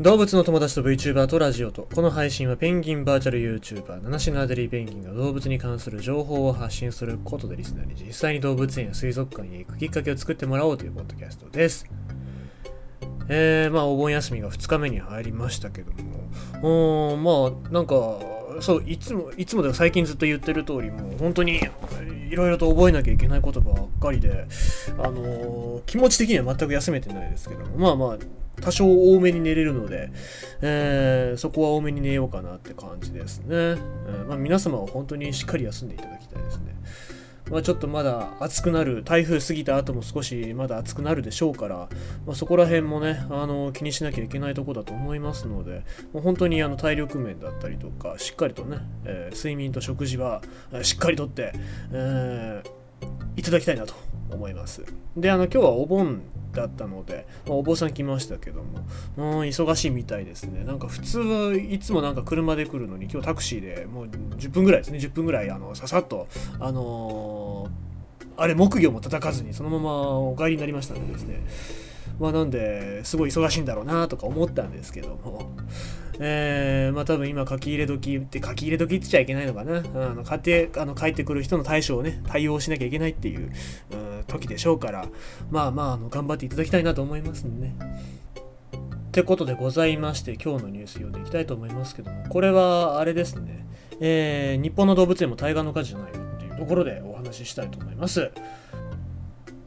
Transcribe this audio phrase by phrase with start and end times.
[0.00, 1.86] 動物の友達と VTuber とラジオと。
[1.94, 11.84] この配信はペンギンバーチャル YouTuber 七種のアデリーペンギンが動物に関する情報を発信することでリスナーに実際に動物園や水族館へ行くきっかけを作ってもらおうというポッドキャストです。
[13.28, 15.92] えー、まあお盆休みが2日目に入りましたけど
[16.62, 17.12] も。
[17.12, 17.94] うんまあなんか
[18.60, 21.60] そういつもいつもでは最近ずっと言ってる通りもう本当に
[22.30, 24.46] いろいろと覚えなきゃいけないことばっかりで
[24.96, 27.76] あのー気持ち的には全く休めてないですけども。
[27.76, 30.10] まあまあ多少多めに寝れるので、
[30.60, 33.46] えーそこは多めに寝ようかなって感じですね。
[33.48, 36.74] えーまあ、皆様は本当にしっかり休んでいただきたいですね。
[37.50, 41.88] まあ、ちょっとまだ暑くなる、台風過ぎた後も少しまだ暑くなるでしょうから、
[42.24, 45.82] まあ、そこら辺もね、あの気にしなきゃいけないところだと思いますので、
[46.12, 50.42] もう本当にあの体力面だったりとか、しっかりとね、えー睡眠と食事は
[50.82, 51.52] しっかりとって、
[51.92, 52.70] えー
[53.36, 53.94] いただきたいなと
[54.30, 54.84] 思います。
[55.16, 56.20] で、あの今日はお盆
[56.52, 58.80] だったので、まあお坊さん来ましたけども、
[59.16, 60.64] うん、忙しいみたいですね。
[60.64, 67.90] なんか普通はいつもなんか車で来るのに、今日タクシーでもう10分ぐらいですね、10分ぐらいあのささっと、あのー
[68.40, 71.44] あれ、木魚も叩かずにそのままお帰りになりましたのでですね、
[72.18, 75.50] まあなんで、すごい忙しいんだろうなとか思ったんですけども、
[76.18, 79.78] えー、まあ多分今書き入れ時って書き入れ時って言っちゃいけないのかな。
[79.78, 83.50] あの家庭あの帰ってくる人の対処をね、対応しなきゃいけないっていう、
[83.90, 83.96] う
[84.30, 85.06] 時でしょうから、
[85.50, 87.76] まあまああの頑張っていただきたいなと思いますんでね。
[89.08, 93.66] ってことでございまして、今日のニュース読んでいきたいと思いますけども、これはあれですね、
[94.00, 98.30] えー日本の動物園も対岸の火事じゃないよっていうところでお話ししたいと思います。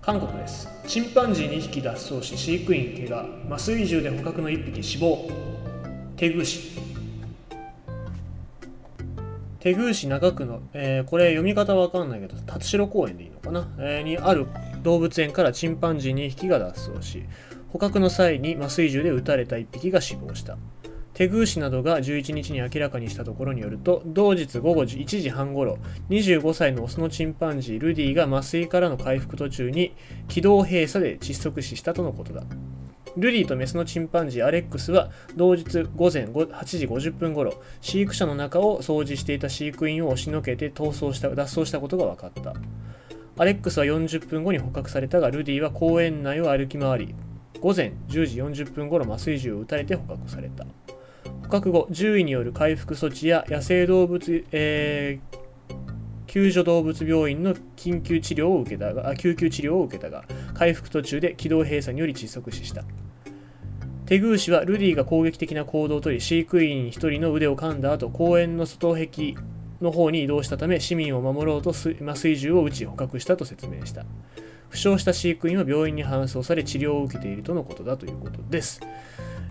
[0.00, 0.68] 韓国です。
[0.86, 5.28] チンパンジー2匹脱走し、飼育員怪我、麻酔銃で捕獲の1匹死亡。
[6.16, 6.44] テグ
[9.66, 9.74] 市。
[9.74, 14.46] テグ市中区の、えーこれ読み方わかんないけど、辰代公園でいいのかな、えーにある
[14.82, 17.24] 動物園からチンパンジー2匹が脱走し、
[17.70, 20.56] 捕獲の際に麻酔銃で撃たれた1匹が死亡した。
[21.14, 25.78] テグー市などが11日に明らかにしたところによると、同日午後1時半ごろ、
[26.10, 29.94] 25歳のオスのチンパンジールディが麻酔からの回復途中に
[30.28, 32.44] 気道閉鎖で窒息死したとのことだ。
[33.16, 42.54] ルディとメスのチンパンジーアレックスは同日午前8時50分ごろ飼育舎の中を掃除していた飼育員を押しのけて逃走した脱走したことが分かった。
[43.38, 47.14] アレックスは40分後に捕獲されたがルディは公園内を歩き回り
[47.60, 50.66] 午前10時40分ごろ麻酔銃を撃たれて捕獲された。
[51.42, 55.46] 捕獲後獣医による回復措置や野生動物、えー
[56.26, 62.84] 救助動物病院の緊急治療を受けたが救急治療を受けたが回復途中で気道閉鎖により窒息死した。
[64.06, 69.34] テグー氏はルディが攻撃的な行動をとり飼育員1人の腕を噛んだ後公園の外壁
[69.80, 74.06] の方に移動したため市民を守ろうと麻酔銃を撃ち捕獲したと説明した。
[74.68, 78.80] 負傷した飼育員は病院に搬送され治療を受けているとのことだということです。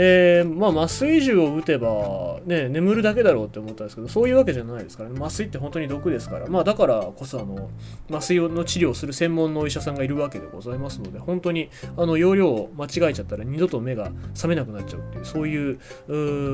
[0.00, 5.16] えーまあ、麻酔銃を撃てば、ね、眠るだけだろうって思ったんですけど、そういうわけじゃないですからね。
[5.20, 7.68] 麻酔って本当に毒ですから、まあ、だからこそあの、
[8.08, 15.78] 麻酔の治療をする専門のお医者さんがいるわけでございますので、本当にあの容量を間違えちゃったら二度と目が覚めなくなっちゃうっていう、そういう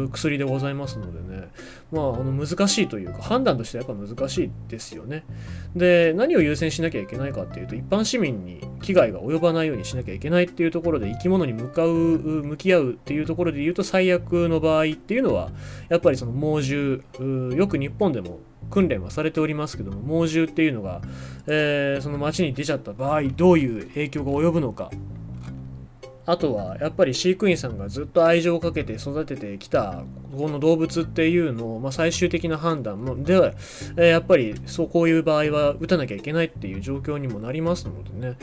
[0.05, 1.49] う薬でございますのでね、
[1.93, 5.25] まあ、あの難しいというか、判断としてはやっぱ難しいですよね。
[5.77, 15.51] で、何を優先しなきゃいけないかっていうと、一般市民に危害が及ばないようにしなきゃいけないっていうところで、生き物に向かう、向き合うっていうところところで言うと、最悪の場合っていうのは、
[15.89, 18.39] やっぱりその猛獣、よく日本でも
[18.71, 21.03] 訓練はされておりますけども、猛獣っていうのが、
[21.49, 24.91] えーその街に出ちゃった場合、どういう影響が及ぶのか。
[26.27, 30.05] あとはやっぱり飼育員さんがずっと愛情をかけて育ててきた
[30.37, 33.53] この動物っていうのを、まあ、最終的な判断もでは、
[33.97, 38.37] えーやっぱりそうこういう場合は打たなきゃいけないっていう状況にもなりますのでね、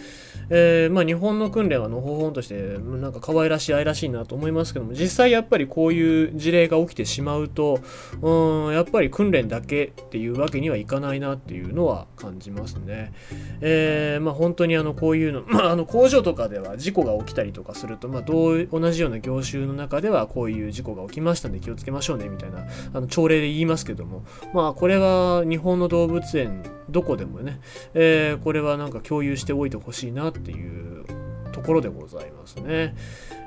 [0.49, 7.79] えーまあ、日本の訓練はのほほんとしてなんか可愛らしい愛らしいなと思いますけども実際やっぱりこういう事例が起きてしまうと
[8.21, 13.13] うんやっぱり訓練だけっていうわけにはいかないなっていうのは感じますね。
[13.61, 24.23] えーまあ、本当にあのこういうの,、まあ、あの工場とかでは事故が起きたりとかすると、まあ、どう同じような業種の中ではこういう事故が起きましたんで気をつけましょうねみたいなあの朝礼で言いますけども
[24.53, 27.59] まあこれは日本の動物園どこでもね、
[27.93, 31.05] えーこれはなんか共有しておいてほしいなっていう
[31.51, 32.95] ところでございますね。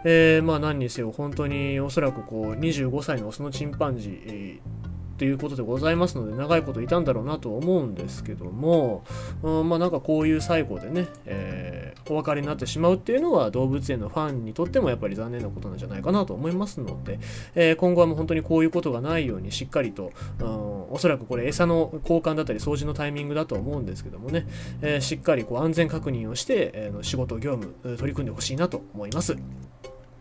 [0.04, 4.84] えーまあ何にせよ本当におそらくこう25歳のオスのチンパンジーえー
[5.18, 9.04] ということでございますので長いこといたんだろうなと思うんですけども、
[9.42, 11.73] うん、まあなんかこういう最後でね、えー
[12.08, 17.18] お別れになってしまうっていうのは動物園のファンにとってもやっぱり残念なことなんじゃないかなと思いますので、
[17.54, 24.46] えー今後はもう本当にこういうことがないようにしっかりと、うん、おそらくこれ餌の交換だったり掃除のタイミングだと思うんですけどもね、
[24.80, 29.36] えーしっかりこう安全確認をして、えーの仕事業務取り組んでほしいなと思います。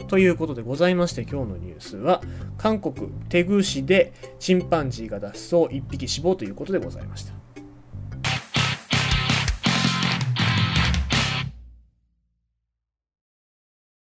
[0.07, 2.21] ということでございまして今日のニュースは
[2.57, 7.42] 韓国テグ市でチンパンジーが脱走1匹死亡ということでございました